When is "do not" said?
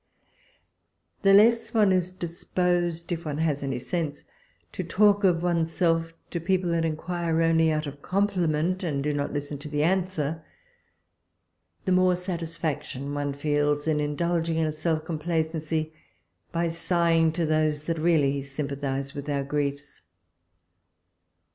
9.03-9.31